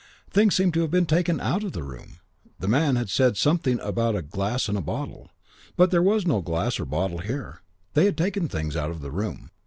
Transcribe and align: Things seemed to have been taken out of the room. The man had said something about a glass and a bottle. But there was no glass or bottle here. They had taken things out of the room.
Things 0.31 0.55
seemed 0.55 0.73
to 0.73 0.81
have 0.81 0.89
been 0.89 1.05
taken 1.05 1.39
out 1.39 1.63
of 1.63 1.73
the 1.73 1.83
room. 1.83 2.17
The 2.57 2.67
man 2.67 2.95
had 2.95 3.07
said 3.07 3.37
something 3.37 3.79
about 3.81 4.15
a 4.15 4.23
glass 4.23 4.67
and 4.67 4.75
a 4.75 4.81
bottle. 4.81 5.29
But 5.77 5.91
there 5.91 6.01
was 6.01 6.25
no 6.25 6.41
glass 6.41 6.79
or 6.79 6.85
bottle 6.85 7.19
here. 7.19 7.61
They 7.93 8.05
had 8.05 8.17
taken 8.17 8.47
things 8.49 8.75
out 8.75 8.89
of 8.89 9.01
the 9.01 9.11
room. 9.11 9.51